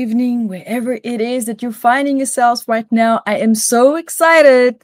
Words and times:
evening, 0.00 0.48
wherever 0.48 0.94
it 1.04 1.20
is 1.20 1.44
that 1.44 1.60
you're 1.60 1.72
finding 1.72 2.16
yourselves 2.16 2.64
right 2.66 2.90
now. 2.90 3.20
I 3.26 3.36
am 3.36 3.54
so 3.54 3.96
excited 3.96 4.82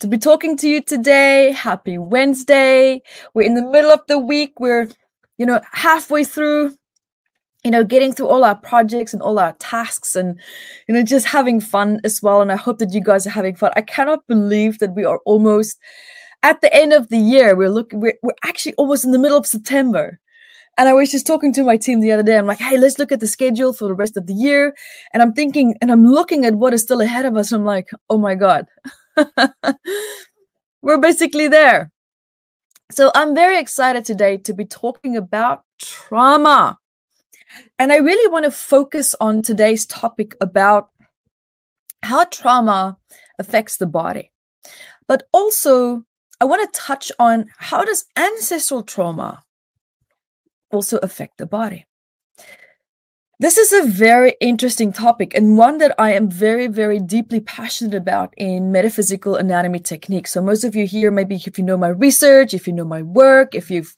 to 0.00 0.08
be 0.08 0.18
talking 0.18 0.56
to 0.56 0.68
you 0.68 0.82
today. 0.82 1.52
Happy 1.52 1.98
Wednesday. 1.98 3.00
We're 3.32 3.46
in 3.46 3.54
the 3.54 3.64
middle 3.64 3.92
of 3.92 4.00
the 4.08 4.18
week. 4.18 4.58
We're, 4.58 4.88
you 5.38 5.46
know, 5.46 5.60
halfway 5.70 6.24
through, 6.24 6.74
you 7.62 7.70
know, 7.70 7.84
getting 7.84 8.12
through 8.12 8.26
all 8.26 8.42
our 8.42 8.56
projects 8.56 9.12
and 9.12 9.22
all 9.22 9.38
our 9.38 9.52
tasks 9.60 10.16
and, 10.16 10.38
you 10.88 10.94
know, 10.94 11.04
just 11.04 11.26
having 11.26 11.60
fun 11.60 12.00
as 12.02 12.20
well. 12.20 12.42
And 12.42 12.50
I 12.50 12.56
hope 12.56 12.78
that 12.78 12.92
you 12.92 13.00
guys 13.00 13.24
are 13.24 13.30
having 13.30 13.54
fun. 13.54 13.70
I 13.76 13.82
cannot 13.82 14.26
believe 14.26 14.80
that 14.80 14.96
we 14.96 15.04
are 15.04 15.20
almost 15.26 15.78
at 16.42 16.60
the 16.60 16.74
end 16.74 16.92
of 16.92 17.08
the 17.08 17.18
year. 17.18 17.54
We're 17.54 17.70
looking, 17.70 18.00
we're, 18.00 18.18
we're 18.24 18.42
actually 18.44 18.74
almost 18.74 19.04
in 19.04 19.12
the 19.12 19.18
middle 19.20 19.38
of 19.38 19.46
September. 19.46 20.18
And 20.78 20.88
I 20.88 20.92
was 20.92 21.10
just 21.10 21.26
talking 21.26 21.52
to 21.54 21.64
my 21.64 21.76
team 21.76 22.00
the 22.00 22.12
other 22.12 22.22
day. 22.22 22.36
I'm 22.36 22.46
like, 22.46 22.58
hey, 22.58 22.76
let's 22.76 22.98
look 22.98 23.10
at 23.10 23.20
the 23.20 23.26
schedule 23.26 23.72
for 23.72 23.88
the 23.88 23.94
rest 23.94 24.16
of 24.16 24.26
the 24.26 24.34
year. 24.34 24.74
And 25.12 25.22
I'm 25.22 25.32
thinking, 25.32 25.74
and 25.80 25.90
I'm 25.90 26.06
looking 26.06 26.44
at 26.44 26.54
what 26.54 26.74
is 26.74 26.82
still 26.82 27.00
ahead 27.00 27.24
of 27.24 27.36
us. 27.36 27.50
I'm 27.52 27.64
like, 27.64 27.88
oh 28.10 28.18
my 28.18 28.34
God, 28.34 28.66
we're 30.82 30.98
basically 30.98 31.48
there. 31.48 31.90
So 32.90 33.10
I'm 33.14 33.34
very 33.34 33.58
excited 33.58 34.04
today 34.04 34.36
to 34.38 34.52
be 34.52 34.64
talking 34.64 35.16
about 35.16 35.64
trauma. 35.80 36.78
And 37.78 37.90
I 37.90 37.96
really 37.96 38.30
want 38.30 38.44
to 38.44 38.50
focus 38.50 39.14
on 39.20 39.42
today's 39.42 39.86
topic 39.86 40.36
about 40.40 40.90
how 42.02 42.24
trauma 42.26 42.98
affects 43.38 43.78
the 43.78 43.86
body. 43.86 44.30
But 45.08 45.26
also, 45.32 46.04
I 46.40 46.44
want 46.44 46.70
to 46.70 46.78
touch 46.78 47.10
on 47.18 47.46
how 47.56 47.84
does 47.84 48.04
ancestral 48.16 48.82
trauma 48.82 49.42
also 50.70 50.98
affect 50.98 51.38
the 51.38 51.46
body. 51.46 51.86
This 53.38 53.58
is 53.58 53.70
a 53.72 53.86
very 53.86 54.34
interesting 54.40 54.94
topic 54.94 55.34
and 55.34 55.58
one 55.58 55.76
that 55.78 55.94
I 55.98 56.14
am 56.14 56.30
very, 56.30 56.68
very 56.68 56.98
deeply 56.98 57.40
passionate 57.40 57.94
about 57.94 58.32
in 58.38 58.72
metaphysical 58.72 59.36
anatomy 59.36 59.78
techniques. 59.78 60.32
So, 60.32 60.40
most 60.40 60.64
of 60.64 60.74
you 60.74 60.86
here, 60.86 61.10
maybe 61.10 61.34
if 61.34 61.58
you 61.58 61.64
know 61.64 61.76
my 61.76 61.88
research, 61.88 62.54
if 62.54 62.66
you 62.66 62.72
know 62.72 62.86
my 62.86 63.02
work, 63.02 63.54
if 63.54 63.70
you've 63.70 63.94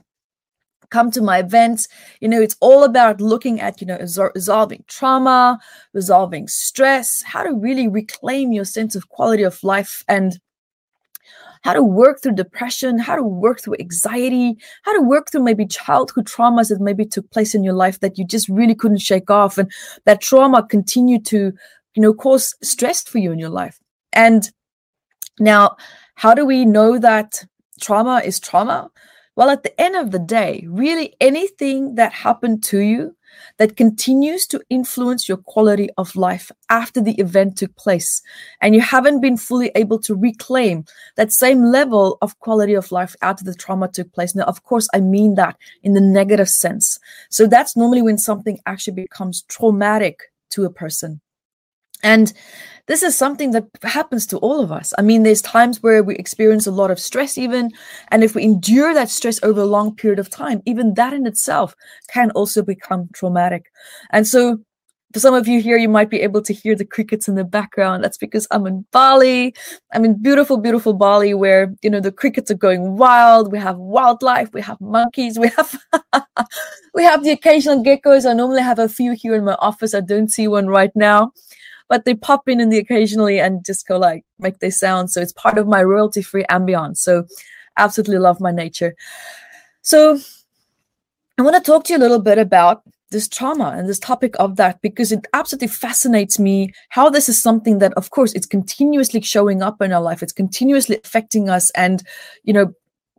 come 0.90 1.10
to 1.12 1.22
my 1.22 1.38
events, 1.38 1.86
you 2.20 2.28
know, 2.28 2.40
it's 2.40 2.56
all 2.60 2.82
about 2.82 3.20
looking 3.20 3.60
at, 3.60 3.80
you 3.80 3.86
know, 3.86 3.98
resolving 4.34 4.84
trauma, 4.88 5.60
resolving 5.92 6.48
stress, 6.48 7.22
how 7.22 7.42
to 7.42 7.54
really 7.54 7.86
reclaim 7.86 8.52
your 8.52 8.64
sense 8.64 8.96
of 8.96 9.08
quality 9.08 9.42
of 9.42 9.62
life 9.62 10.02
and 10.08 10.40
how 11.62 11.72
to 11.72 11.82
work 11.82 12.22
through 12.22 12.34
depression, 12.34 12.98
how 12.98 13.16
to 13.16 13.22
work 13.22 13.60
through 13.60 13.76
anxiety, 13.80 14.56
how 14.84 14.92
to 14.92 15.02
work 15.02 15.30
through 15.30 15.42
maybe 15.42 15.66
childhood 15.66 16.26
traumas 16.26 16.68
that 16.68 16.80
maybe 16.80 17.04
took 17.04 17.30
place 17.30 17.54
in 17.54 17.64
your 17.64 17.74
life 17.74 18.00
that 18.00 18.18
you 18.18 18.24
just 18.24 18.48
really 18.48 18.74
couldn't 18.74 18.98
shake 18.98 19.30
off. 19.30 19.58
And 19.58 19.70
that 20.04 20.20
trauma 20.20 20.66
continued 20.66 21.24
to, 21.26 21.52
you 21.94 22.02
know, 22.02 22.14
cause 22.14 22.54
stress 22.62 23.02
for 23.02 23.18
you 23.18 23.32
in 23.32 23.38
your 23.38 23.50
life. 23.50 23.78
And 24.12 24.50
now, 25.40 25.76
how 26.14 26.34
do 26.34 26.44
we 26.44 26.64
know 26.64 26.98
that 26.98 27.44
trauma 27.80 28.22
is 28.24 28.40
trauma? 28.40 28.90
Well, 29.36 29.50
at 29.50 29.62
the 29.62 29.80
end 29.80 29.94
of 29.94 30.10
the 30.10 30.18
day, 30.18 30.66
really 30.68 31.14
anything 31.20 31.94
that 31.94 32.12
happened 32.12 32.64
to 32.64 32.78
you 32.80 33.14
that 33.58 33.76
continues 33.76 34.46
to 34.46 34.62
influence 34.70 35.28
your 35.28 35.38
quality 35.38 35.88
of 35.96 36.14
life 36.16 36.50
after 36.70 37.00
the 37.00 37.14
event 37.20 37.56
took 37.56 37.74
place 37.76 38.22
and 38.60 38.74
you 38.74 38.80
haven't 38.80 39.20
been 39.20 39.36
fully 39.36 39.70
able 39.74 39.98
to 39.98 40.14
reclaim 40.14 40.84
that 41.16 41.32
same 41.32 41.64
level 41.64 42.18
of 42.22 42.38
quality 42.38 42.74
of 42.74 42.92
life 42.92 43.14
after 43.22 43.44
the 43.44 43.54
trauma 43.54 43.88
took 43.88 44.12
place. 44.12 44.34
Now, 44.34 44.44
of 44.44 44.62
course, 44.62 44.88
I 44.94 45.00
mean 45.00 45.34
that 45.34 45.56
in 45.82 45.94
the 45.94 46.00
negative 46.00 46.48
sense. 46.48 46.98
So 47.30 47.46
that's 47.46 47.76
normally 47.76 48.02
when 48.02 48.18
something 48.18 48.58
actually 48.66 48.94
becomes 48.94 49.42
traumatic 49.42 50.32
to 50.50 50.64
a 50.64 50.70
person. 50.70 51.20
And 52.02 52.32
this 52.88 53.02
is 53.02 53.16
something 53.16 53.50
that 53.50 53.66
happens 53.82 54.26
to 54.26 54.38
all 54.38 54.60
of 54.60 54.72
us. 54.72 54.94
I 54.98 55.02
mean, 55.02 55.22
there's 55.22 55.42
times 55.42 55.82
where 55.82 56.02
we 56.02 56.16
experience 56.16 56.66
a 56.66 56.70
lot 56.70 56.90
of 56.90 56.98
stress, 56.98 57.36
even. 57.36 57.70
And 58.08 58.24
if 58.24 58.34
we 58.34 58.42
endure 58.42 58.94
that 58.94 59.10
stress 59.10 59.38
over 59.42 59.60
a 59.60 59.66
long 59.66 59.94
period 59.94 60.18
of 60.18 60.30
time, 60.30 60.62
even 60.64 60.94
that 60.94 61.12
in 61.12 61.26
itself 61.26 61.74
can 62.10 62.30
also 62.30 62.62
become 62.62 63.10
traumatic. 63.12 63.66
And 64.10 64.26
so, 64.26 64.58
for 65.12 65.20
some 65.20 65.32
of 65.34 65.48
you 65.48 65.62
here, 65.62 65.78
you 65.78 65.88
might 65.88 66.10
be 66.10 66.20
able 66.20 66.42
to 66.42 66.52
hear 66.52 66.74
the 66.74 66.84
crickets 66.84 67.28
in 67.28 67.34
the 67.34 67.44
background. 67.44 68.04
That's 68.04 68.18
because 68.18 68.46
I'm 68.50 68.66
in 68.66 68.84
Bali. 68.92 69.54
I'm 69.94 70.04
in 70.04 70.22
beautiful, 70.22 70.58
beautiful 70.58 70.92
Bali 70.92 71.32
where, 71.32 71.74
you 71.82 71.88
know, 71.88 72.00
the 72.00 72.12
crickets 72.12 72.50
are 72.50 72.54
going 72.54 72.98
wild. 72.98 73.50
We 73.50 73.58
have 73.58 73.78
wildlife. 73.78 74.52
We 74.52 74.60
have 74.60 74.78
monkeys. 74.82 75.38
We 75.38 75.48
have, 75.48 75.74
we 76.94 77.04
have 77.04 77.24
the 77.24 77.30
occasional 77.30 77.82
geckos. 77.82 78.28
I 78.28 78.34
normally 78.34 78.60
have 78.60 78.78
a 78.78 78.88
few 78.88 79.12
here 79.12 79.34
in 79.34 79.46
my 79.46 79.56
office. 79.60 79.94
I 79.94 80.00
don't 80.00 80.30
see 80.30 80.46
one 80.46 80.66
right 80.66 80.94
now 80.94 81.32
but 81.88 82.04
they 82.04 82.14
pop 82.14 82.48
in 82.48 82.60
in 82.60 82.68
the 82.68 82.78
occasionally 82.78 83.40
and 83.40 83.64
just 83.64 83.86
go 83.86 83.98
like 83.98 84.24
make 84.38 84.58
their 84.58 84.70
sound. 84.70 85.10
So 85.10 85.20
it's 85.20 85.32
part 85.32 85.58
of 85.58 85.66
my 85.66 85.82
royalty 85.82 86.22
free 86.22 86.44
ambience. 86.50 86.98
So 86.98 87.26
absolutely 87.76 88.18
love 88.18 88.40
my 88.40 88.52
nature. 88.52 88.94
So 89.82 90.18
I 91.38 91.42
want 91.42 91.56
to 91.56 91.62
talk 91.62 91.84
to 91.84 91.92
you 91.92 91.98
a 91.98 92.00
little 92.00 92.20
bit 92.20 92.38
about 92.38 92.82
this 93.10 93.28
trauma 93.28 93.74
and 93.76 93.88
this 93.88 93.98
topic 93.98 94.34
of 94.38 94.56
that 94.56 94.80
because 94.82 95.12
it 95.12 95.26
absolutely 95.32 95.68
fascinates 95.68 96.38
me 96.38 96.72
how 96.90 97.08
this 97.08 97.28
is 97.28 97.40
something 97.40 97.78
that 97.78 97.94
of 97.94 98.10
course 98.10 98.32
it's 98.34 98.46
continuously 98.46 99.20
showing 99.20 99.62
up 99.62 99.80
in 99.80 99.92
our 99.92 100.02
life 100.02 100.22
it's 100.22 100.32
continuously 100.32 101.00
affecting 101.02 101.48
us 101.48 101.70
and 101.70 102.02
you 102.44 102.52
know 102.52 102.72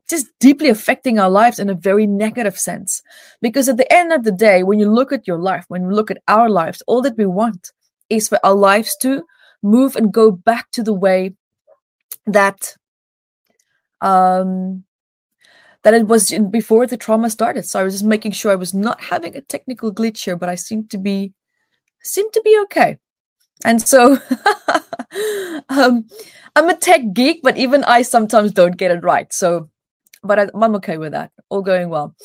just 0.07 0.27
deeply 0.39 0.69
affecting 0.69 1.17
our 1.17 1.29
lives 1.29 1.59
in 1.59 1.69
a 1.69 1.73
very 1.73 2.05
negative 2.05 2.57
sense 2.57 3.01
because 3.41 3.67
at 3.67 3.77
the 3.77 3.91
end 3.91 4.13
of 4.13 4.23
the 4.23 4.31
day 4.31 4.61
when 4.61 4.79
you 4.79 4.91
look 4.91 5.11
at 5.11 5.27
your 5.27 5.39
life 5.39 5.65
when 5.69 5.83
you 5.83 5.89
look 5.89 6.11
at 6.11 6.21
our 6.27 6.49
lives 6.49 6.83
all 6.85 7.01
that 7.01 7.17
we 7.17 7.25
want 7.25 7.71
is 8.09 8.29
for 8.29 8.39
our 8.43 8.53
lives 8.53 8.95
to 9.01 9.23
move 9.61 9.95
and 9.95 10.13
go 10.13 10.31
back 10.31 10.71
to 10.71 10.83
the 10.83 10.93
way 10.93 11.35
that 12.25 12.75
um 14.01 14.83
that 15.83 15.93
it 15.93 16.07
was 16.07 16.33
before 16.51 16.85
the 16.85 16.97
trauma 16.97 17.29
started. 17.29 17.65
So 17.65 17.79
I 17.79 17.83
was 17.83 17.93
just 17.93 18.05
making 18.05 18.33
sure 18.33 18.51
I 18.51 18.55
was 18.55 18.73
not 18.73 19.01
having 19.01 19.35
a 19.35 19.41
technical 19.41 19.93
glitch 19.93 20.25
here, 20.25 20.35
but 20.35 20.49
I 20.49 20.55
seem 20.55 20.87
to 20.89 20.97
be 20.97 21.33
seem 22.03 22.29
to 22.31 22.41
be 22.43 22.59
okay. 22.63 22.97
And 23.65 23.81
so 23.81 24.17
um, 25.69 26.07
I'm 26.55 26.69
a 26.69 26.75
tech 26.75 27.01
geek, 27.13 27.41
but 27.43 27.57
even 27.57 27.83
I 27.83 28.01
sometimes 28.01 28.51
don't 28.51 28.77
get 28.77 28.91
it 28.91 29.03
right. 29.03 29.31
So, 29.33 29.69
but 30.23 30.39
I, 30.39 30.47
I'm 30.53 30.75
okay 30.75 30.97
with 30.97 31.11
that. 31.11 31.31
All 31.49 31.61
going 31.61 31.89
well. 31.89 32.15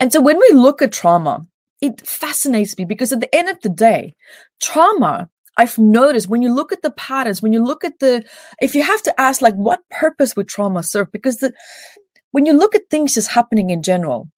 And 0.00 0.12
so 0.12 0.20
when 0.20 0.38
we 0.38 0.50
look 0.52 0.80
at 0.80 0.92
trauma, 0.92 1.46
it 1.80 2.06
fascinates 2.06 2.76
me 2.76 2.84
because 2.84 3.12
at 3.12 3.20
the 3.20 3.34
end 3.34 3.48
of 3.48 3.60
the 3.60 3.68
day, 3.68 4.14
trauma, 4.60 5.28
I've 5.56 5.78
noticed 5.78 6.28
when 6.28 6.42
you 6.42 6.54
look 6.54 6.72
at 6.72 6.82
the 6.82 6.90
patterns, 6.92 7.42
when 7.42 7.52
you 7.52 7.64
look 7.64 7.84
at 7.84 7.98
the, 7.98 8.24
if 8.60 8.74
you 8.74 8.82
have 8.82 9.02
to 9.02 9.20
ask, 9.20 9.42
like, 9.42 9.54
what 9.54 9.80
purpose 9.90 10.36
would 10.36 10.48
trauma 10.48 10.82
serve? 10.82 11.10
Because 11.10 11.38
the, 11.38 11.52
when 12.30 12.46
you 12.46 12.52
look 12.52 12.74
at 12.74 12.88
things 12.90 13.14
just 13.14 13.28
happening 13.28 13.70
in 13.70 13.82
general, 13.82 14.30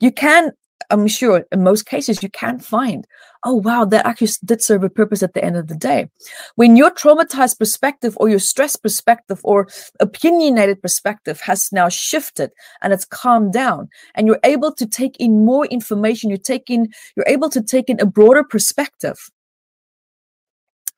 you 0.00 0.10
can, 0.10 0.52
I'm 0.90 1.06
sure 1.08 1.44
in 1.50 1.62
most 1.62 1.86
cases, 1.86 2.22
you 2.22 2.28
can't 2.28 2.64
find, 2.64 3.06
oh, 3.44 3.54
wow, 3.54 3.84
that 3.84 4.06
actually 4.06 4.28
did 4.44 4.62
serve 4.62 4.84
a 4.84 4.90
purpose 4.90 5.22
at 5.22 5.34
the 5.34 5.44
end 5.44 5.56
of 5.56 5.68
the 5.68 5.74
day. 5.74 6.08
When 6.56 6.76
your 6.76 6.90
traumatized 6.90 7.58
perspective 7.58 8.16
or 8.18 8.28
your 8.28 8.38
stress 8.38 8.76
perspective 8.76 9.40
or 9.44 9.68
opinionated 10.00 10.82
perspective 10.82 11.40
has 11.40 11.70
now 11.72 11.88
shifted 11.88 12.52
and 12.82 12.92
it's 12.92 13.04
calmed 13.04 13.52
down 13.52 13.88
and 14.14 14.26
you're 14.26 14.40
able 14.44 14.72
to 14.74 14.86
take 14.86 15.16
in 15.18 15.44
more 15.44 15.66
information, 15.66 16.30
you're 16.30 16.38
taking, 16.38 16.92
you're 17.16 17.28
able 17.28 17.50
to 17.50 17.62
take 17.62 17.88
in 17.88 18.00
a 18.00 18.06
broader 18.06 18.44
perspective. 18.44 19.30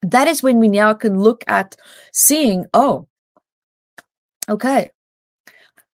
That 0.02 0.28
is 0.28 0.42
when 0.42 0.58
we 0.58 0.68
now 0.68 0.94
can 0.94 1.20
look 1.20 1.42
at 1.48 1.76
seeing, 2.12 2.66
oh, 2.74 3.08
okay, 4.48 4.90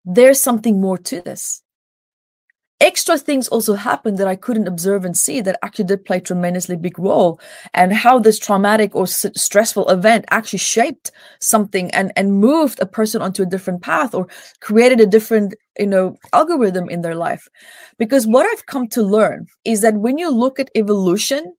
there's 0.04 0.42
something 0.42 0.82
more 0.82 0.98
to 0.98 1.22
this. 1.22 1.62
Extra 2.82 3.16
things 3.18 3.48
also 3.48 3.76
happened 3.76 4.18
that 4.18 4.28
I 4.28 4.36
couldn't 4.36 4.68
observe 4.68 5.06
and 5.06 5.16
see 5.16 5.40
that 5.42 5.60
actually 5.62 5.86
did 5.86 6.04
play 6.04 6.20
tremendously 6.20 6.76
big 6.76 6.98
role, 6.98 7.40
and 7.76 7.94
how 7.94 8.18
this 8.18 8.40
traumatic 8.40 8.96
or 8.96 9.04
s- 9.04 9.28
stressful 9.36 9.88
event 9.88 10.26
actually 10.32 10.60
shaped 10.60 11.12
something 11.40 11.92
and 11.92 12.12
and 12.16 12.42
moved 12.42 12.80
a 12.82 12.88
person 12.88 13.22
onto 13.22 13.44
a 13.44 13.46
different 13.46 13.84
path 13.84 14.16
or 14.16 14.28
created 14.62 15.00
a 15.00 15.06
different 15.06 15.54
you 15.78 15.86
know 15.86 16.18
algorithm 16.34 16.90
in 16.90 17.02
their 17.02 17.14
life. 17.16 17.48
Because 18.00 18.26
what 18.26 18.48
I've 18.48 18.66
come 18.66 18.88
to 18.90 19.04
learn 19.04 19.46
is 19.64 19.82
that 19.82 19.96
when 19.96 20.18
you 20.18 20.32
look 20.32 20.60
at 20.60 20.72
evolution, 20.76 21.54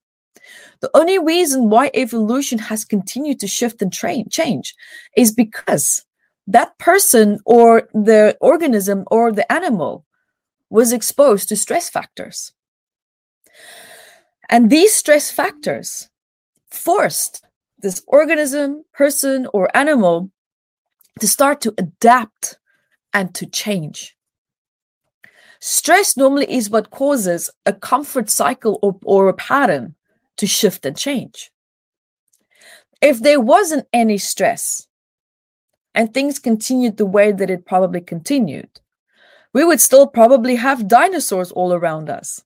the 0.81 0.91
only 0.95 1.21
reason 1.21 1.71
why 1.71 1.93
evolution 1.95 2.59
has 2.59 2.85
continued 2.85 3.39
to 3.41 3.47
shift 3.47 3.81
and 3.81 3.93
train 3.93 4.29
change 4.29 4.75
is 5.17 5.31
because 5.33 6.05
that 6.49 6.77
person 6.79 7.39
or 7.47 7.89
the 7.95 8.37
organism 8.41 9.05
or 9.13 9.31
the 9.31 9.51
animal 9.53 10.05
was 10.73 10.91
exposed 10.91 11.51
to 11.51 11.55
stress 11.55 11.91
factors. 11.91 12.51
And 14.49 14.71
these 14.71 14.95
stress 14.97 15.31
factors 15.31 16.09
forced 16.71 17.45
this 17.79 18.03
organism, 18.07 18.85
person, 18.95 19.47
or 19.53 19.77
animal 19.77 20.31
to 21.21 21.29
start 21.29 21.61
to 21.61 21.75
adapt 21.77 22.59
and 23.13 23.35
to 23.35 23.45
change. 23.45 24.17
Stress 25.61 26.17
normally 26.17 26.51
is 26.51 26.71
what 26.71 26.91
causes 26.91 27.51
a 27.67 27.75
comfort 27.75 28.31
cycle 28.31 28.79
or, 28.83 28.99
or 29.05 29.29
a 29.29 29.35
pattern 29.35 29.95
to 30.39 30.47
shift 30.47 30.87
and 30.87 30.97
change. 30.97 31.51
If 33.03 33.21
there 33.21 33.41
wasn't 33.41 33.87
any 33.93 34.17
stress 34.17 34.89
and 35.95 36.15
things 36.15 36.39
continued 36.39 36.97
the 36.97 37.05
way 37.05 37.31
that 37.31 37.51
it 37.51 37.67
probably 37.67 38.01
continued, 38.01 38.71
we 39.53 39.65
would 39.65 39.81
still 39.81 40.07
probably 40.07 40.57
have 40.57 40.89
dinosaurs 40.89 41.53
all 41.53 41.73
around 41.73 42.09
us. 42.09 42.43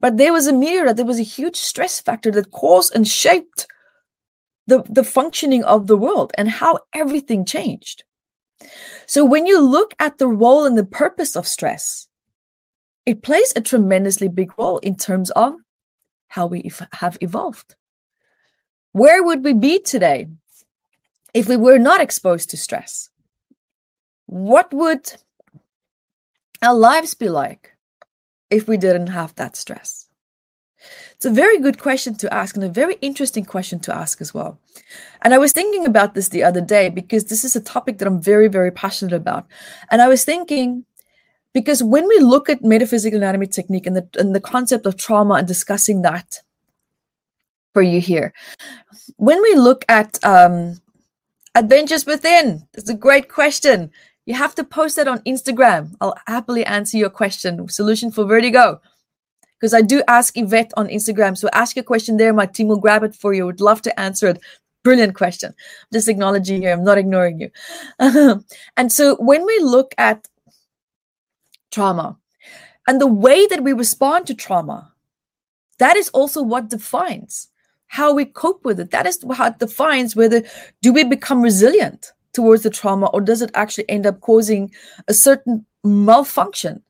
But 0.00 0.16
there 0.16 0.32
was 0.32 0.46
a 0.46 0.52
mirror, 0.52 0.88
that 0.88 0.96
there 0.96 1.06
was 1.06 1.20
a 1.20 1.22
huge 1.22 1.56
stress 1.56 2.00
factor 2.00 2.30
that 2.32 2.50
caused 2.50 2.94
and 2.94 3.06
shaped 3.06 3.66
the, 4.66 4.82
the 4.88 5.04
functioning 5.04 5.64
of 5.64 5.86
the 5.86 5.96
world 5.96 6.32
and 6.36 6.48
how 6.48 6.80
everything 6.92 7.44
changed. 7.44 8.04
So 9.06 9.24
when 9.24 9.46
you 9.46 9.60
look 9.60 9.94
at 9.98 10.18
the 10.18 10.28
role 10.28 10.64
and 10.64 10.76
the 10.76 10.84
purpose 10.84 11.36
of 11.36 11.46
stress, 11.46 12.08
it 13.06 13.22
plays 13.22 13.52
a 13.54 13.60
tremendously 13.60 14.28
big 14.28 14.58
role 14.58 14.78
in 14.78 14.96
terms 14.96 15.30
of 15.32 15.54
how 16.28 16.46
we 16.46 16.70
have 16.92 17.18
evolved. 17.20 17.74
Where 18.92 19.22
would 19.22 19.44
we 19.44 19.52
be 19.52 19.78
today 19.80 20.28
if 21.34 21.48
we 21.48 21.56
were 21.56 21.78
not 21.78 22.00
exposed 22.00 22.50
to 22.50 22.56
stress? 22.56 23.10
What 24.26 24.72
would 24.72 25.12
our 26.62 26.74
lives 26.74 27.14
be 27.14 27.28
like 27.28 27.74
if 28.50 28.68
we 28.68 28.76
didn't 28.76 29.08
have 29.08 29.34
that 29.36 29.56
stress? 29.56 30.08
It's 31.16 31.26
a 31.26 31.30
very 31.30 31.58
good 31.58 31.78
question 31.78 32.14
to 32.16 32.34
ask 32.34 32.54
and 32.54 32.64
a 32.64 32.68
very 32.68 32.96
interesting 33.00 33.44
question 33.44 33.80
to 33.80 33.94
ask 33.94 34.20
as 34.20 34.34
well. 34.34 34.58
And 35.22 35.32
I 35.32 35.38
was 35.38 35.52
thinking 35.52 35.86
about 35.86 36.14
this 36.14 36.28
the 36.28 36.44
other 36.44 36.60
day 36.60 36.90
because 36.90 37.24
this 37.24 37.44
is 37.44 37.56
a 37.56 37.60
topic 37.60 37.98
that 37.98 38.08
I'm 38.08 38.20
very, 38.20 38.48
very 38.48 38.70
passionate 38.70 39.14
about. 39.14 39.46
And 39.90 40.02
I 40.02 40.08
was 40.08 40.24
thinking, 40.24 40.84
because 41.54 41.82
when 41.82 42.06
we 42.08 42.18
look 42.18 42.50
at 42.50 42.62
metaphysical 42.62 43.18
anatomy 43.18 43.46
technique 43.46 43.86
and 43.86 43.96
the, 43.96 44.08
and 44.18 44.34
the 44.34 44.40
concept 44.40 44.86
of 44.86 44.96
trauma 44.96 45.34
and 45.34 45.48
discussing 45.48 46.02
that 46.02 46.40
for 47.72 47.82
you 47.82 48.00
here, 48.00 48.34
when 49.16 49.40
we 49.40 49.54
look 49.54 49.84
at 49.88 50.22
um, 50.24 50.78
Adventures 51.54 52.04
Within, 52.04 52.66
it's 52.74 52.90
a 52.90 52.94
great 52.94 53.28
question. 53.28 53.90
You 54.26 54.34
have 54.34 54.54
to 54.54 54.64
post 54.64 54.96
that 54.96 55.08
on 55.08 55.18
Instagram. 55.20 55.94
I'll 56.00 56.16
happily 56.26 56.64
answer 56.64 56.96
your 56.96 57.10
question. 57.10 57.68
Solution 57.68 58.10
for 58.10 58.24
vertigo 58.24 58.80
because 59.64 59.72
I 59.74 59.80
do 59.80 60.02
ask 60.08 60.34
Evette 60.34 60.72
on 60.76 60.88
Instagram. 60.88 61.38
So 61.38 61.48
ask 61.52 61.74
your 61.74 61.84
question 61.84 62.16
there. 62.16 62.34
My 62.34 62.44
team 62.44 62.68
will 62.68 62.78
grab 62.78 63.02
it 63.02 63.14
for 63.14 63.32
you. 63.32 63.46
Would 63.46 63.62
love 63.62 63.80
to 63.82 64.00
answer 64.00 64.28
it. 64.28 64.40
Brilliant 64.82 65.14
question. 65.14 65.54
Just 65.92 66.06
acknowledging 66.06 66.60
here. 66.60 66.72
I'm 66.72 66.84
not 66.84 66.98
ignoring 66.98 67.40
you. 67.40 67.50
and 68.76 68.92
so 68.92 69.16
when 69.16 69.46
we 69.46 69.58
look 69.60 69.94
at 69.96 70.28
trauma 71.70 72.18
and 72.86 73.00
the 73.00 73.06
way 73.06 73.46
that 73.46 73.62
we 73.62 73.72
respond 73.72 74.26
to 74.26 74.34
trauma, 74.34 74.92
that 75.78 75.96
is 75.96 76.10
also 76.10 76.42
what 76.42 76.68
defines 76.68 77.48
how 77.86 78.12
we 78.12 78.26
cope 78.26 78.64
with 78.64 78.78
it. 78.80 78.90
That 78.90 79.06
is 79.06 79.24
what 79.24 79.58
defines 79.58 80.14
whether 80.14 80.42
do 80.82 80.92
we 80.92 81.04
become 81.04 81.40
resilient 81.40 82.12
towards 82.34 82.62
the 82.62 82.70
trauma 82.70 83.06
or 83.06 83.20
does 83.20 83.40
it 83.40 83.50
actually 83.54 83.88
end 83.88 84.06
up 84.06 84.20
causing 84.20 84.70
a 85.08 85.14
certain 85.14 85.64
malfunction 85.84 86.82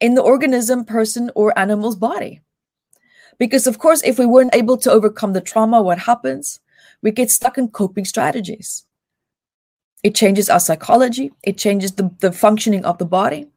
in 0.00 0.14
the 0.14 0.22
organism, 0.22 0.84
person, 0.84 1.30
or 1.34 1.58
animal's 1.58 1.96
body. 1.96 2.40
Because, 3.38 3.66
of 3.66 3.78
course, 3.78 4.02
if 4.02 4.18
we 4.18 4.26
weren't 4.26 4.54
able 4.54 4.76
to 4.78 4.90
overcome 4.90 5.32
the 5.32 5.40
trauma, 5.40 5.82
what 5.82 5.98
happens? 5.98 6.60
We 7.02 7.10
get 7.10 7.30
stuck 7.30 7.58
in 7.58 7.68
coping 7.68 8.04
strategies. 8.04 8.84
It 10.02 10.14
changes 10.14 10.48
our 10.48 10.60
psychology, 10.60 11.32
it 11.42 11.58
changes 11.58 11.92
the, 11.92 12.10
the 12.20 12.32
functioning 12.32 12.84
of 12.84 12.98
the 12.98 13.04
body, 13.04 13.48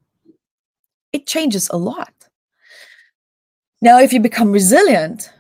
it 1.14 1.28
changes 1.28 1.70
a 1.70 1.78
lot. 1.78 2.14
Now, 3.82 4.00
if 4.00 4.12
you 4.12 4.20
become 4.20 4.52
resilient, 4.52 5.32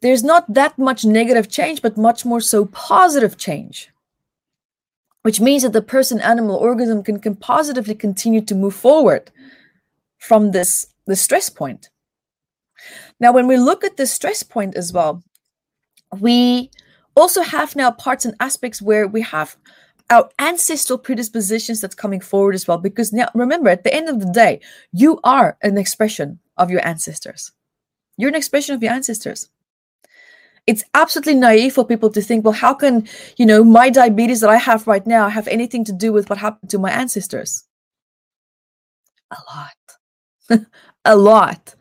there's 0.00 0.24
not 0.24 0.52
that 0.52 0.78
much 0.78 1.04
negative 1.04 1.48
change, 1.48 1.82
but 1.82 1.96
much 1.96 2.24
more 2.24 2.40
so 2.40 2.66
positive 2.66 3.36
change, 3.36 3.90
which 5.26 5.40
means 5.40 5.64
that 5.64 5.72
the 5.72 5.82
person, 5.82 6.20
animal, 6.20 6.54
organism 6.54 7.02
can, 7.02 7.18
can 7.18 7.34
positively 7.34 7.96
continue 7.96 8.40
to 8.40 8.54
move 8.54 8.76
forward 8.76 9.28
from 10.18 10.52
this 10.52 10.86
the 11.08 11.16
stress 11.16 11.50
point. 11.50 11.90
Now, 13.18 13.32
when 13.32 13.48
we 13.48 13.56
look 13.56 13.82
at 13.82 13.96
the 13.96 14.06
stress 14.06 14.44
point 14.44 14.76
as 14.76 14.92
well, 14.92 15.24
we 16.20 16.70
also 17.16 17.42
have 17.42 17.74
now 17.74 17.90
parts 17.90 18.24
and 18.24 18.36
aspects 18.38 18.80
where 18.80 19.08
we 19.08 19.20
have 19.22 19.56
our 20.10 20.30
ancestral 20.38 20.96
predispositions 20.96 21.80
that's 21.80 21.96
coming 21.96 22.20
forward 22.20 22.54
as 22.54 22.68
well. 22.68 22.78
Because 22.78 23.12
now, 23.12 23.28
remember, 23.34 23.68
at 23.68 23.82
the 23.82 23.92
end 23.92 24.08
of 24.08 24.20
the 24.20 24.32
day, 24.32 24.60
you 24.92 25.18
are 25.24 25.58
an 25.60 25.76
expression 25.76 26.38
of 26.56 26.70
your 26.70 26.86
ancestors. 26.86 27.50
You're 28.16 28.28
an 28.28 28.36
expression 28.36 28.76
of 28.76 28.82
your 28.84 28.92
ancestors. 28.92 29.48
It's 30.66 30.84
absolutely 30.94 31.34
naive 31.34 31.74
for 31.74 31.86
people 31.86 32.10
to 32.10 32.20
think, 32.20 32.44
well, 32.44 32.52
how 32.52 32.74
can, 32.74 33.06
you 33.36 33.46
know, 33.46 33.62
my 33.62 33.88
diabetes 33.88 34.40
that 34.40 34.50
I 34.50 34.56
have 34.56 34.86
right 34.86 35.06
now 35.06 35.28
have 35.28 35.46
anything 35.48 35.84
to 35.84 35.92
do 35.92 36.12
with 36.12 36.28
what 36.28 36.38
happened 36.38 36.70
to 36.70 36.78
my 36.78 36.90
ancestors? 36.90 37.64
A 39.30 39.36
lot 39.54 39.76
a 41.04 41.16
lot, 41.16 41.74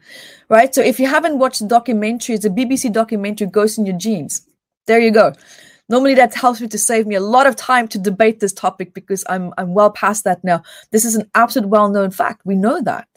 right? 0.50 0.74
So 0.74 0.82
if 0.82 1.00
you 1.00 1.08
haven't 1.08 1.40
watched 1.40 1.60
the 1.60 1.68
documentary, 1.68 2.36
it's 2.36 2.46
a 2.46 2.50
BBC 2.50 2.92
documentary, 2.92 3.48
Ghosts 3.48 3.78
in 3.78 3.86
Your 3.86 3.98
Genes. 3.98 4.48
There 4.88 5.00
you 5.00 5.12
go. 5.12 5.34
Normally 5.90 6.16
that 6.16 6.34
helps 6.34 6.62
me 6.62 6.68
to 6.70 6.80
save 6.80 7.06
me 7.06 7.16
a 7.16 7.20
lot 7.20 7.46
of 7.46 7.56
time 7.56 7.88
to 7.90 8.00
debate 8.00 8.40
this 8.40 8.54
topic 8.54 8.94
because 8.94 9.24
I'm 9.30 9.54
I'm 9.58 9.74
well 9.74 9.92
past 9.92 10.24
that 10.24 10.44
now. 10.44 10.64
This 10.92 11.06
is 11.06 11.16
an 11.16 11.30
absolute 11.36 11.70
well-known 11.70 12.12
fact. 12.12 12.42
We 12.46 12.56
know 12.56 12.82
that. 12.82 13.08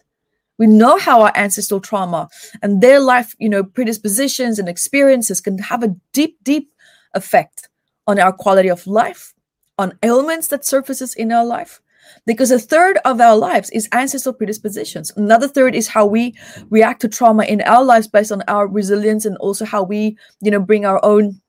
We 0.58 0.66
know 0.66 0.98
how 0.98 1.22
our 1.22 1.32
ancestral 1.36 1.80
trauma 1.80 2.28
and 2.62 2.80
their 2.80 3.00
life, 3.00 3.34
you 3.38 3.48
know, 3.48 3.62
predispositions 3.62 4.58
and 4.58 4.68
experiences 4.68 5.40
can 5.40 5.58
have 5.58 5.82
a 5.82 5.94
deep, 6.12 6.36
deep 6.42 6.70
effect 7.14 7.68
on 8.06 8.18
our 8.18 8.32
quality 8.32 8.68
of 8.68 8.86
life, 8.86 9.32
on 9.78 9.96
ailments 10.02 10.48
that 10.48 10.64
surfaces 10.64 11.14
in 11.14 11.30
our 11.30 11.44
life, 11.44 11.80
because 12.26 12.50
a 12.50 12.58
third 12.58 12.98
of 13.04 13.20
our 13.20 13.36
lives 13.36 13.70
is 13.70 13.88
ancestral 13.92 14.34
predispositions. 14.34 15.12
Another 15.16 15.46
third 15.46 15.76
is 15.76 15.86
how 15.86 16.04
we 16.04 16.36
react 16.70 17.00
to 17.02 17.08
trauma 17.08 17.44
in 17.44 17.60
our 17.62 17.84
lives 17.84 18.08
based 18.08 18.32
on 18.32 18.42
our 18.48 18.66
resilience 18.66 19.24
and 19.24 19.36
also 19.36 19.64
how 19.64 19.82
we 19.82 20.16
you 20.40 20.50
know 20.50 20.60
bring 20.60 20.84
our 20.84 21.04
own 21.04 21.40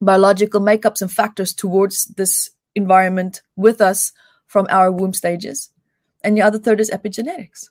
biological 0.00 0.60
makeups 0.60 1.00
and 1.00 1.10
factors 1.10 1.52
towards 1.52 2.04
this 2.16 2.50
environment 2.74 3.42
with 3.56 3.80
us 3.80 4.12
from 4.46 4.66
our 4.70 4.92
womb 4.92 5.14
stages. 5.14 5.70
And 6.22 6.36
the 6.36 6.42
other 6.42 6.58
third 6.58 6.80
is 6.80 6.90
epigenetics 6.90 7.70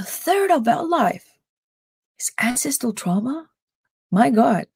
a 0.00 0.02
third 0.02 0.50
of 0.50 0.66
our 0.66 0.84
life 0.84 1.38
is 2.18 2.32
ancestral 2.40 2.92
trauma? 2.92 3.48
My 4.10 4.30
god 4.30 4.66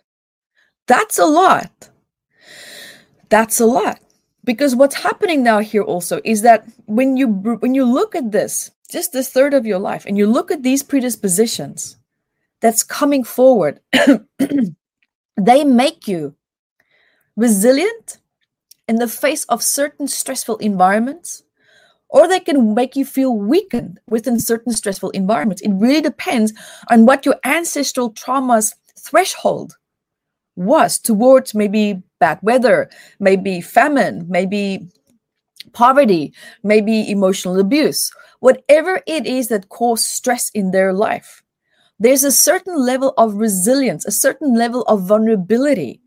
that's 0.87 1.19
a 1.19 1.25
lot. 1.25 1.91
That's 3.31 3.61
a 3.61 3.67
lot. 3.67 4.01
Because 4.45 4.77
what's 4.77 4.97
happening 4.97 5.43
now 5.43 5.61
here 5.61 5.83
also 5.83 6.21
is 6.25 6.43
that 6.43 6.67
when 6.85 7.17
you 7.17 7.29
when 7.29 7.75
you 7.75 7.85
look 7.85 8.15
at 8.15 8.33
this 8.33 8.71
just 8.91 9.13
this 9.13 9.31
third 9.31 9.55
of 9.55 9.65
your 9.65 9.79
life 9.79 10.05
and 10.05 10.19
you 10.19 10.27
look 10.27 10.51
at 10.51 10.63
these 10.63 10.83
predispositions 10.83 11.97
that's 12.61 12.83
coming 12.83 13.25
forward 13.25 13.81
they 15.39 15.65
make 15.65 16.07
you 16.07 16.35
resilient 17.37 18.19
in 18.87 18.97
the 18.97 19.09
face 19.09 19.45
of 19.45 19.63
certain 19.63 20.07
stressful 20.07 20.59
environments 20.59 21.44
or 22.15 22.29
they 22.29 22.41
can 22.41 22.75
make 22.75 22.95
you 22.97 23.05
feel 23.05 23.37
weakened 23.37 23.99
within 24.09 24.39
certain 24.39 24.73
stressful 24.73 25.11
environments 25.11 25.63
it 25.63 25.73
really 25.75 26.01
depends 26.01 26.53
on 26.91 27.07
what 27.07 27.27
your 27.27 27.37
ancestral 27.45 28.11
trauma's 28.11 28.75
threshold 28.99 29.77
was 30.57 30.99
towards 30.99 31.55
maybe 31.55 32.03
bad 32.21 32.39
weather, 32.43 32.89
maybe 33.19 33.61
famine, 33.61 34.25
maybe 34.29 34.89
poverty, 35.73 36.33
maybe 36.63 37.11
emotional 37.11 37.59
abuse, 37.59 38.11
whatever 38.41 39.03
it 39.07 39.27
is 39.27 39.49
that 39.49 39.69
caused 39.69 40.07
stress 40.07 40.51
in 40.55 40.71
their 40.71 40.93
life. 40.93 41.43
There's 41.99 42.25
a 42.25 42.33
certain 42.33 42.79
level 42.79 43.15
of 43.17 43.35
resilience, 43.35 44.05
a 44.05 44.11
certain 44.11 44.55
level 44.55 44.83
of 44.83 45.07
vulnerability 45.07 46.01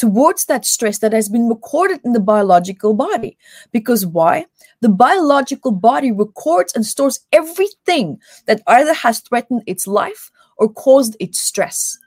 towards 0.00 0.46
that 0.46 0.64
stress 0.64 0.98
that 1.00 1.12
has 1.12 1.28
been 1.28 1.46
recorded 1.46 2.00
in 2.06 2.14
the 2.14 2.20
biological 2.20 2.94
body. 2.94 3.36
Because 3.70 4.06
why? 4.06 4.46
The 4.80 4.88
biological 4.88 5.72
body 5.72 6.10
records 6.10 6.72
and 6.74 6.86
stores 6.86 7.20
everything 7.32 8.18
that 8.46 8.62
either 8.66 8.94
has 8.94 9.20
threatened 9.20 9.62
its 9.66 9.86
life 9.86 10.30
or 10.56 10.72
caused 10.72 11.18
its 11.20 11.38
stress 11.38 11.98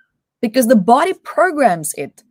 because 0.41 0.67
the 0.67 0.75
body 0.75 1.13
programs 1.23 1.93
it 1.93 2.23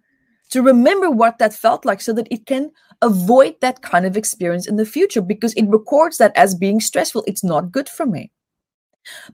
to 0.51 0.63
remember 0.63 1.09
what 1.09 1.39
that 1.39 1.55
felt 1.55 1.85
like 1.85 2.01
so 2.01 2.13
that 2.13 2.27
it 2.33 2.45
can 2.47 2.73
avoid 3.01 3.55
that 3.61 3.83
kind 3.83 4.05
of 4.05 4.17
experience 4.17 4.67
in 4.67 4.75
the 4.75 4.85
future 4.85 5.23
because 5.23 5.55
it 5.55 5.69
records 5.69 6.19
that 6.19 6.37
as 6.37 6.57
being 6.57 6.81
stressful. 6.81 7.23
It's 7.29 7.45
not 7.45 7.71
good 7.71 7.89
for 7.89 8.05
me. 8.05 8.33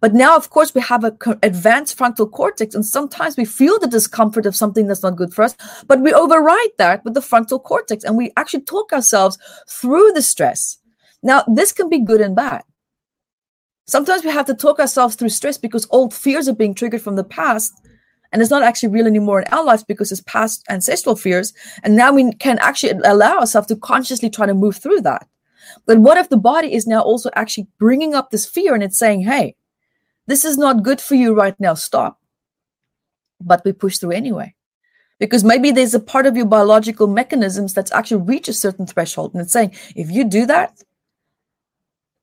But 0.01 0.15
now, 0.15 0.37
of 0.37 0.51
course, 0.51 0.75
we 0.75 0.81
have 0.81 1.05
an 1.05 1.19
advanced 1.43 1.97
frontal 1.97 2.29
cortex, 2.29 2.75
and 2.75 2.85
sometimes 2.85 3.37
we 3.37 3.45
feel 3.45 3.79
the 3.79 3.87
discomfort 3.87 4.47
of 4.47 4.57
something 4.57 4.87
that's 4.87 5.03
not 5.03 5.17
good 5.17 5.35
for 5.35 5.43
us, 5.43 5.57
but 5.87 6.01
we 6.01 6.13
override 6.13 6.77
that 6.79 7.05
with 7.05 7.15
the 7.15 7.23
frontal 7.23 7.59
cortex 7.59 8.05
and 8.05 8.17
we 8.17 8.33
actually 8.37 8.63
talk 8.63 8.93
ourselves 8.93 9.39
through 9.69 10.13
the 10.13 10.23
stress. 10.23 10.79
Now, 11.23 11.45
this 11.47 11.73
can 11.73 11.89
be 11.89 12.01
good 12.01 12.21
and 12.21 12.35
bad. 12.37 12.63
Sometimes 13.87 14.23
we 14.23 14.31
have 14.31 14.47
to 14.47 14.55
talk 14.55 14.79
ourselves 14.79 15.17
through 15.17 15.31
stress 15.31 15.57
because 15.57 15.87
old 15.91 16.13
fears 16.13 16.49
are 16.49 16.55
being 16.55 16.75
triggered 16.75 17.03
from 17.03 17.17
the 17.17 17.25
past 17.25 17.73
and 18.33 18.43
it's 18.43 18.51
not 18.51 18.63
actually 18.63 18.91
real 18.91 19.07
anymore 19.07 19.41
in 19.41 19.49
our 19.53 19.65
lives 19.65 19.85
because 19.85 20.13
it's 20.13 20.21
past 20.23 20.65
ancestral 20.69 21.17
fears 21.17 21.53
and 21.83 21.97
now 21.97 22.13
we 22.13 22.33
can 22.35 22.59
actually 22.59 22.93
allow 23.05 23.39
ourselves 23.39 23.69
to 23.69 23.77
consciously 23.77 24.29
try 24.29 24.47
to 24.47 24.55
move 24.55 24.77
through 24.77 25.01
that 25.01 25.27
but 25.87 25.99
what 25.99 26.19
if 26.19 26.29
the 26.29 26.37
body 26.37 26.73
is 26.75 26.87
now 26.87 27.01
also 27.01 27.31
actually 27.35 27.67
bringing 27.79 28.15
up 28.15 28.31
this 28.31 28.47
fear 28.47 28.75
and 28.75 28.83
it's 28.83 28.99
saying 28.99 29.23
hey 29.23 29.55
this 30.29 30.45
is 30.45 30.57
not 30.57 30.85
good 30.85 31.01
for 31.01 31.17
you 31.17 31.35
right 31.35 31.59
now 31.59 31.75
stop. 31.75 32.21
But 33.41 33.65
we 33.65 33.73
push 33.73 33.99
through 33.99 34.13
anyway. 34.13 34.55
Because 35.19 35.43
maybe 35.43 35.73
there's 35.73 35.95
a 35.95 36.01
part 36.01 36.27
of 36.27 36.37
your 36.37 36.47
biological 36.47 37.09
mechanisms 37.09 37.75
that's 37.75 37.91
actually 37.91 38.23
reached 38.23 38.49
a 38.49 38.53
certain 38.53 38.87
threshold 38.87 39.35
and 39.35 39.43
it's 39.43 39.53
saying 39.53 39.75
if 39.97 40.13
you 40.13 40.23
do 40.23 40.47
that 40.47 40.81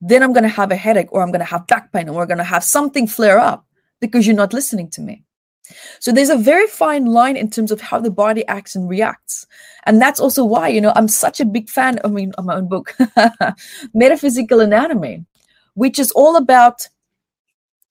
then 0.00 0.22
i'm 0.22 0.32
going 0.32 0.42
to 0.42 0.48
have 0.48 0.70
a 0.70 0.76
headache 0.76 1.12
or 1.12 1.22
i'm 1.22 1.30
going 1.30 1.40
to 1.40 1.52
have 1.52 1.66
back 1.66 1.92
pain 1.92 2.08
or 2.08 2.14
we're 2.14 2.26
going 2.26 2.38
to 2.38 2.44
have 2.44 2.64
something 2.64 3.06
flare 3.06 3.38
up 3.38 3.66
because 4.00 4.26
you're 4.26 4.36
not 4.36 4.52
listening 4.52 4.88
to 4.90 5.00
me. 5.00 5.22
So 5.98 6.12
there's 6.12 6.30
a 6.30 6.36
very 6.36 6.66
fine 6.68 7.06
line 7.06 7.36
in 7.36 7.50
terms 7.50 7.72
of 7.72 7.80
how 7.80 7.98
the 7.98 8.10
body 8.10 8.46
acts 8.46 8.76
and 8.76 8.88
reacts. 8.88 9.46
And 9.84 10.00
that's 10.00 10.20
also 10.20 10.44
why, 10.44 10.68
you 10.68 10.80
know, 10.80 10.92
I'm 10.94 11.08
such 11.08 11.40
a 11.40 11.44
big 11.44 11.68
fan, 11.68 11.98
I 12.04 12.08
mean, 12.08 12.32
of 12.38 12.44
my 12.44 12.54
own 12.54 12.68
book, 12.68 12.96
Metaphysical 13.94 14.60
Anatomy, 14.60 15.24
which 15.74 15.98
is 15.98 16.12
all 16.12 16.36
about, 16.36 16.88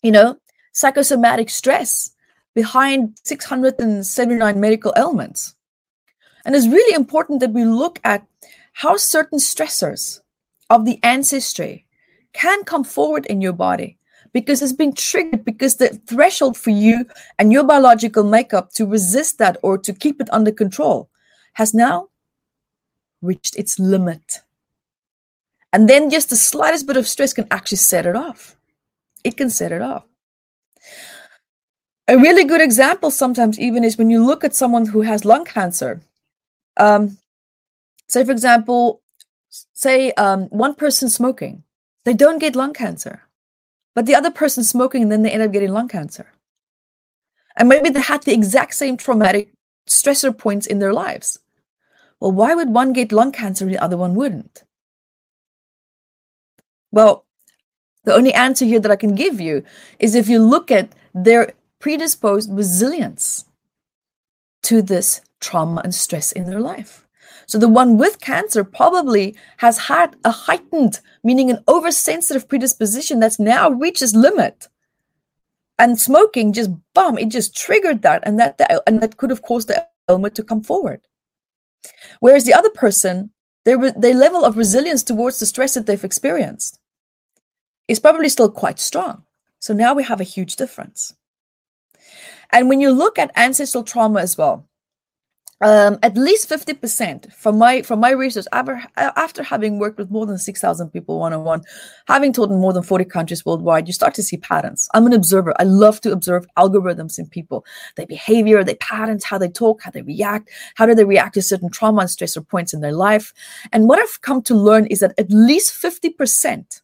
you 0.05 0.11
know, 0.11 0.37
psychosomatic 0.71 1.49
stress 1.49 2.11
behind 2.53 3.17
679 3.23 4.59
medical 4.59 4.93
ailments. 4.95 5.55
And 6.45 6.55
it's 6.55 6.67
really 6.67 6.93
important 6.95 7.39
that 7.39 7.53
we 7.53 7.65
look 7.65 7.99
at 8.03 8.23
how 8.73 8.97
certain 8.97 9.39
stressors 9.39 10.19
of 10.69 10.85
the 10.85 10.99
ancestry 11.01 11.87
can 12.33 12.63
come 12.65 12.83
forward 12.83 13.25
in 13.25 13.41
your 13.41 13.53
body 13.53 13.97
because 14.31 14.61
it's 14.61 14.73
been 14.73 14.93
triggered 14.93 15.43
because 15.43 15.77
the 15.77 15.99
threshold 16.05 16.55
for 16.55 16.69
you 16.69 17.05
and 17.39 17.51
your 17.51 17.63
biological 17.63 18.23
makeup 18.23 18.71
to 18.73 18.85
resist 18.85 19.39
that 19.39 19.57
or 19.63 19.75
to 19.79 19.91
keep 19.91 20.21
it 20.21 20.29
under 20.31 20.51
control 20.51 21.09
has 21.53 21.73
now 21.73 22.09
reached 23.23 23.57
its 23.57 23.79
limit. 23.79 24.41
And 25.73 25.89
then 25.89 26.11
just 26.11 26.29
the 26.29 26.35
slightest 26.35 26.85
bit 26.85 26.95
of 26.95 27.07
stress 27.07 27.33
can 27.33 27.47
actually 27.49 27.77
set 27.77 28.05
it 28.05 28.15
off. 28.15 28.55
It 29.25 29.35
can 29.37 29.49
set 29.49 29.71
it 29.71 29.81
off. 29.81 30.05
A 32.07 32.17
really 32.17 32.43
good 32.45 32.61
example 32.61 33.11
sometimes 33.11 33.59
even 33.59 33.83
is 33.83 33.97
when 33.97 34.09
you 34.09 34.23
look 34.23 34.43
at 34.43 34.55
someone 34.55 34.85
who 34.85 35.01
has 35.01 35.25
lung 35.25 35.43
cancer. 35.43 36.01
Um, 36.77 37.17
say, 38.07 38.23
for 38.23 38.31
example, 38.31 39.01
say 39.73 40.11
um, 40.11 40.43
one 40.49 40.75
person 40.75 41.09
smoking, 41.09 41.63
they 42.05 42.13
don't 42.13 42.39
get 42.39 42.55
lung 42.55 42.73
cancer 42.73 43.25
but 43.95 44.05
the 44.05 44.13
other 44.13 44.29
person 44.29 44.63
smoking 44.63 45.03
and 45.03 45.11
then 45.11 45.23
they 45.23 45.31
end 45.31 45.41
up 45.41 45.51
getting 45.53 45.71
lung 45.71 45.87
cancer. 45.87 46.27
And 47.55 47.69
maybe 47.69 47.89
they 47.89 48.01
had 48.01 48.23
the 48.23 48.33
exact 48.33 48.75
same 48.75 48.97
traumatic 48.97 49.53
stressor 49.87 50.37
points 50.37 50.67
in 50.67 50.79
their 50.79 50.93
lives. 50.93 51.39
Well, 52.19 52.33
why 52.33 52.53
would 52.53 52.69
one 52.69 52.91
get 52.91 53.13
lung 53.13 53.31
cancer 53.31 53.65
and 53.65 53.73
the 53.73 53.81
other 53.81 53.97
one 53.97 54.13
wouldn't? 54.13 54.63
Well, 56.91 57.25
the 58.05 58.13
only 58.13 58.33
answer 58.33 58.65
here 58.65 58.79
that 58.79 58.91
I 58.91 58.95
can 58.95 59.15
give 59.15 59.41
you 59.41 59.63
is 59.99 60.15
if 60.15 60.29
you 60.29 60.39
look 60.39 60.71
at 60.71 60.89
their 61.13 61.53
predisposed 61.79 62.51
resilience 62.51 63.45
to 64.63 64.81
this 64.81 65.21
trauma 65.39 65.81
and 65.83 65.93
stress 65.93 66.31
in 66.31 66.45
their 66.45 66.59
life. 66.59 67.05
So 67.47 67.59
the 67.59 67.67
one 67.67 67.97
with 67.97 68.19
cancer 68.19 68.63
probably 68.63 69.35
has 69.57 69.77
had 69.77 70.15
a 70.23 70.31
heightened, 70.31 70.99
meaning 71.23 71.51
an 71.51 71.63
oversensitive 71.67 72.47
predisposition 72.47 73.19
that's 73.19 73.39
now 73.39 73.69
reached 73.69 74.01
its 74.01 74.15
limit. 74.15 74.67
And 75.77 75.99
smoking 75.99 76.53
just 76.53 76.71
bum, 76.93 77.17
it 77.17 77.29
just 77.29 77.55
triggered 77.55 78.01
that, 78.01 78.23
and 78.25 78.39
that 78.39 78.59
and 78.87 79.01
that 79.01 79.17
could 79.17 79.29
have 79.29 79.41
caused 79.41 79.67
the 79.67 79.85
ailment 80.09 80.33
to 80.35 80.43
come 80.43 80.63
forward. 80.63 81.01
Whereas 82.21 82.45
the 82.45 82.53
other 82.53 82.69
person, 82.69 83.31
their 83.65 83.91
their 83.91 84.15
level 84.15 84.45
of 84.45 84.57
resilience 84.57 85.03
towards 85.03 85.39
the 85.39 85.45
stress 85.45 85.73
that 85.73 85.85
they've 85.85 86.03
experienced 86.03 86.79
is 87.87 87.99
probably 87.99 88.29
still 88.29 88.49
quite 88.49 88.79
strong. 88.79 89.23
So 89.59 89.73
now 89.73 89.93
we 89.93 90.03
have 90.03 90.21
a 90.21 90.25
huge 90.25 90.55
difference. 90.55 91.13
And 92.51 92.69
when 92.69 92.81
you 92.81 92.91
look 92.91 93.17
at 93.17 93.31
ancestral 93.35 93.83
trauma 93.83 94.21
as 94.21 94.37
well, 94.37 94.67
um, 95.61 95.97
at 96.03 96.17
least 96.17 96.49
50% 96.49 97.33
from 97.33 97.57
my 97.57 97.81
from 97.81 97.99
my 98.01 98.11
research 98.11 98.45
after, 98.51 98.83
after 98.97 99.41
having 99.41 99.79
worked 99.79 99.97
with 99.97 100.11
more 100.11 100.25
than 100.25 100.37
6000 100.37 100.89
people 100.89 101.17
one-on-one 101.19 101.63
having 102.07 102.33
taught 102.33 102.49
in 102.49 102.59
more 102.59 102.73
than 102.73 102.83
40 102.83 103.05
countries 103.05 103.45
worldwide 103.45 103.87
you 103.87 103.93
start 103.93 104.13
to 104.15 104.23
see 104.23 104.35
patterns 104.35 104.89
i'm 104.93 105.07
an 105.07 105.13
observer 105.13 105.53
i 105.57 105.63
love 105.63 106.01
to 106.01 106.11
observe 106.11 106.45
algorithms 106.57 107.17
in 107.17 107.25
people 107.27 107.65
their 107.95 108.05
behavior 108.05 108.65
their 108.65 108.75
patterns 108.75 109.23
how 109.23 109.37
they 109.37 109.47
talk 109.47 109.81
how 109.81 109.91
they 109.91 110.01
react 110.01 110.49
how 110.75 110.85
do 110.85 110.93
they 110.93 111.05
react 111.05 111.35
to 111.35 111.41
certain 111.41 111.69
trauma 111.69 112.01
and 112.01 112.09
stressor 112.09 112.45
points 112.45 112.73
in 112.73 112.81
their 112.81 112.91
life 112.91 113.33
and 113.71 113.87
what 113.87 113.97
i've 113.97 114.21
come 114.21 114.41
to 114.41 114.53
learn 114.53 114.85
is 114.87 114.99
that 114.99 115.17
at 115.17 115.31
least 115.31 115.73
50% 115.81 116.81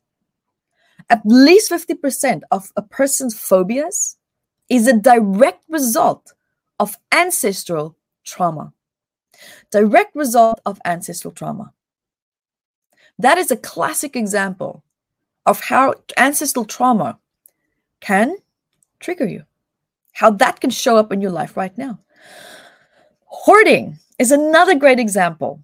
at 1.11 1.21
least 1.25 1.69
50% 1.69 2.41
of 2.51 2.71
a 2.77 2.81
person's 2.81 3.37
phobias 3.37 4.17
is 4.69 4.87
a 4.87 4.97
direct 4.97 5.63
result 5.69 6.33
of 6.79 6.97
ancestral 7.11 7.97
trauma. 8.23 8.71
Direct 9.71 10.15
result 10.15 10.61
of 10.65 10.79
ancestral 10.85 11.33
trauma. 11.33 11.73
That 13.19 13.37
is 13.37 13.51
a 13.51 13.57
classic 13.57 14.15
example 14.15 14.83
of 15.45 15.59
how 15.59 15.95
ancestral 16.17 16.65
trauma 16.65 17.19
can 17.99 18.37
trigger 18.99 19.27
you, 19.27 19.43
how 20.13 20.31
that 20.31 20.61
can 20.61 20.69
show 20.69 20.95
up 20.95 21.11
in 21.11 21.19
your 21.19 21.31
life 21.31 21.57
right 21.57 21.77
now. 21.77 21.99
Hoarding 23.25 23.99
is 24.17 24.31
another 24.31 24.75
great 24.75 24.99
example. 24.99 25.61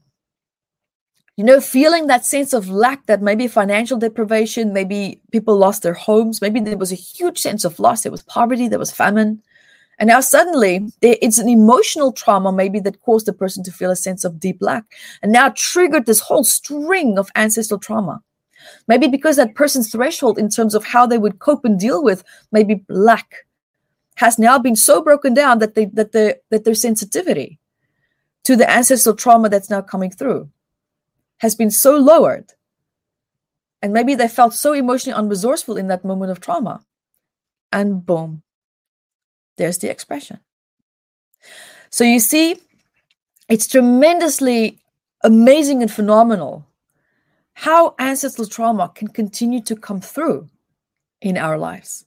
You 1.37 1.43
know, 1.43 1.61
feeling 1.61 2.07
that 2.07 2.25
sense 2.25 2.51
of 2.51 2.67
lack, 2.67 3.05
that 3.05 3.21
maybe 3.21 3.47
financial 3.47 3.99
deprivation, 3.99 4.73
maybe 4.73 5.21
people 5.31 5.55
lost 5.55 5.83
their 5.83 5.93
homes, 5.93 6.41
maybe 6.41 6.59
there 6.59 6.77
was 6.77 6.91
a 6.91 6.95
huge 6.95 7.37
sense 7.37 7.63
of 7.63 7.79
loss, 7.79 8.01
there 8.01 8.11
was 8.11 8.23
poverty, 8.23 8.67
there 8.67 8.79
was 8.79 8.91
famine. 8.91 9.43
And 9.99 10.07
now 10.07 10.19
suddenly 10.19 10.91
it's 11.03 11.37
an 11.37 11.47
emotional 11.47 12.11
trauma, 12.11 12.51
maybe 12.51 12.79
that 12.79 13.01
caused 13.01 13.27
the 13.27 13.33
person 13.33 13.63
to 13.63 13.71
feel 13.71 13.91
a 13.91 13.95
sense 13.95 14.23
of 14.23 14.39
deep 14.39 14.57
lack 14.61 14.83
and 15.21 15.31
now 15.31 15.53
triggered 15.55 16.07
this 16.07 16.19
whole 16.19 16.43
string 16.43 17.19
of 17.19 17.29
ancestral 17.35 17.79
trauma. 17.79 18.23
Maybe 18.87 19.07
because 19.07 19.35
that 19.35 19.53
person's 19.53 19.91
threshold 19.91 20.39
in 20.39 20.49
terms 20.49 20.73
of 20.73 20.85
how 20.85 21.05
they 21.05 21.19
would 21.19 21.37
cope 21.37 21.65
and 21.65 21.79
deal 21.79 22.03
with 22.03 22.23
maybe 22.51 22.83
lack 22.89 23.45
has 24.15 24.39
now 24.39 24.57
been 24.57 24.75
so 24.75 25.03
broken 25.03 25.35
down 25.35 25.59
that 25.59 25.75
they 25.75 25.85
that 25.85 26.13
the 26.13 26.39
that 26.49 26.63
their 26.63 26.73
sensitivity 26.73 27.59
to 28.43 28.55
the 28.55 28.69
ancestral 28.69 29.15
trauma 29.15 29.49
that's 29.49 29.69
now 29.69 29.81
coming 29.81 30.09
through 30.09 30.49
has 31.39 31.55
been 31.55 31.71
so 31.71 31.97
lowered. 31.97 32.53
And 33.81 33.93
maybe 33.93 34.15
they 34.15 34.27
felt 34.27 34.53
so 34.53 34.73
emotionally 34.73 35.19
unresourceful 35.19 35.79
in 35.79 35.87
that 35.87 36.03
moment 36.03 36.31
of 36.31 36.39
trauma. 36.39 36.83
And 37.71 38.05
boom, 38.05 38.43
there's 39.57 39.77
the 39.77 39.89
expression. 39.89 40.39
So 41.89 42.03
you 42.03 42.19
see, 42.19 42.59
it's 43.49 43.67
tremendously 43.67 44.79
amazing 45.23 45.81
and 45.81 45.91
phenomenal 45.91 46.65
how 47.53 47.95
ancestral 47.97 48.47
trauma 48.47 48.91
can 48.93 49.07
continue 49.07 49.61
to 49.61 49.75
come 49.75 50.01
through 50.01 50.49
in 51.21 51.37
our 51.37 51.57
lives. 51.57 52.05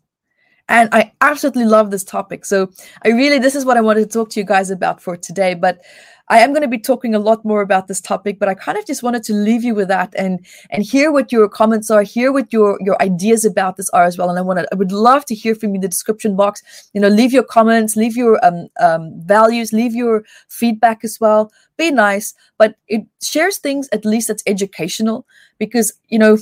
And 0.70 0.88
I 0.92 1.12
absolutely 1.20 1.64
love 1.64 1.90
this 1.90 2.04
topic. 2.04 2.44
So 2.44 2.70
I 3.04 3.08
really, 3.08 3.40
this 3.40 3.56
is 3.56 3.64
what 3.64 3.76
I 3.76 3.80
wanted 3.80 4.02
to 4.02 4.06
talk 4.06 4.30
to 4.30 4.40
you 4.40 4.46
guys 4.46 4.70
about 4.70 5.02
for 5.02 5.16
today. 5.16 5.54
But 5.54 5.80
I 6.28 6.38
am 6.38 6.50
going 6.50 6.62
to 6.62 6.68
be 6.68 6.78
talking 6.78 7.12
a 7.12 7.18
lot 7.18 7.44
more 7.44 7.60
about 7.60 7.88
this 7.88 8.00
topic, 8.00 8.38
but 8.38 8.48
I 8.48 8.54
kind 8.54 8.78
of 8.78 8.86
just 8.86 9.02
wanted 9.02 9.24
to 9.24 9.32
leave 9.32 9.64
you 9.64 9.74
with 9.74 9.88
that 9.88 10.14
and 10.16 10.46
and 10.70 10.84
hear 10.84 11.10
what 11.10 11.32
your 11.32 11.48
comments 11.48 11.90
are, 11.90 12.02
hear 12.02 12.30
what 12.30 12.52
your 12.52 12.78
your 12.82 12.96
ideas 13.02 13.44
about 13.44 13.76
this 13.76 13.90
are 13.90 14.04
as 14.04 14.16
well. 14.16 14.30
And 14.30 14.38
I 14.38 14.42
want 14.42 14.60
to, 14.60 14.68
I 14.70 14.76
would 14.76 14.92
love 14.92 15.24
to 15.24 15.34
hear 15.34 15.56
from 15.56 15.70
you 15.70 15.74
in 15.74 15.80
the 15.80 15.88
description 15.88 16.36
box. 16.36 16.62
You 16.94 17.00
know, 17.00 17.08
leave 17.08 17.32
your 17.32 17.42
comments, 17.42 17.96
leave 17.96 18.16
your 18.16 18.38
um, 18.46 18.68
um, 18.78 19.20
values, 19.24 19.72
leave 19.72 19.96
your 19.96 20.22
feedback 20.46 21.02
as 21.02 21.18
well. 21.20 21.50
Be 21.76 21.90
nice, 21.90 22.32
but 22.58 22.76
it 22.86 23.02
shares 23.20 23.58
things 23.58 23.88
at 23.90 24.04
least 24.04 24.28
that's 24.28 24.44
educational 24.46 25.26
because 25.58 25.94
you 26.10 26.18
know 26.20 26.38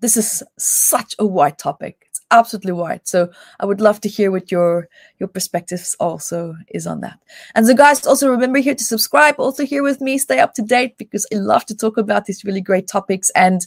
this 0.00 0.16
is 0.16 0.42
such 0.58 1.14
a 1.20 1.24
wide 1.24 1.58
topic 1.58 2.05
absolutely 2.30 2.72
right. 2.72 3.06
So 3.06 3.30
I 3.60 3.66
would 3.66 3.80
love 3.80 4.00
to 4.02 4.08
hear 4.08 4.30
what 4.30 4.50
your 4.50 4.88
your 5.18 5.28
perspectives 5.28 5.96
also 6.00 6.56
is 6.68 6.86
on 6.86 7.00
that. 7.00 7.18
And 7.54 7.66
so 7.66 7.74
guys, 7.74 8.06
also 8.06 8.28
remember 8.28 8.58
here 8.58 8.74
to 8.74 8.84
subscribe, 8.84 9.36
also 9.38 9.64
here 9.64 9.82
with 9.82 10.00
me, 10.00 10.18
stay 10.18 10.38
up 10.38 10.54
to 10.54 10.62
date 10.62 10.98
because 10.98 11.26
I 11.32 11.36
love 11.36 11.64
to 11.66 11.76
talk 11.76 11.96
about 11.96 12.26
these 12.26 12.44
really 12.44 12.60
great 12.60 12.86
topics 12.86 13.30
and 13.30 13.66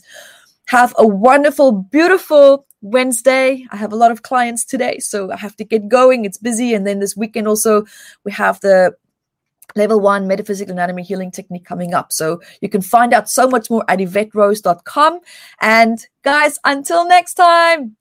have 0.66 0.94
a 0.98 1.06
wonderful, 1.06 1.72
beautiful 1.72 2.66
Wednesday. 2.82 3.66
I 3.70 3.76
have 3.76 3.92
a 3.92 3.96
lot 3.96 4.10
of 4.10 4.22
clients 4.22 4.64
today, 4.64 4.98
so 4.98 5.32
I 5.32 5.36
have 5.36 5.56
to 5.56 5.64
get 5.64 5.88
going. 5.88 6.24
It's 6.24 6.38
busy. 6.38 6.74
And 6.74 6.86
then 6.86 7.00
this 7.00 7.16
weekend 7.16 7.48
also 7.48 7.84
we 8.24 8.32
have 8.32 8.60
the 8.60 8.94
level 9.76 10.00
one 10.00 10.26
metaphysical 10.26 10.72
anatomy 10.72 11.02
healing 11.02 11.30
technique 11.30 11.64
coming 11.64 11.94
up. 11.94 12.12
So 12.12 12.40
you 12.60 12.68
can 12.68 12.82
find 12.82 13.12
out 13.12 13.28
so 13.28 13.48
much 13.48 13.70
more 13.70 13.84
at 13.88 13.98
EvetteRose.com. 13.98 15.20
And 15.60 16.06
guys, 16.22 16.58
until 16.64 17.06
next 17.06 17.34
time, 17.34 17.96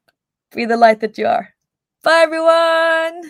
be 0.51 0.65
the 0.65 0.77
light 0.77 0.99
that 1.01 1.17
you 1.17 1.27
are. 1.27 1.49
Bye, 2.03 2.21
everyone. 2.23 3.23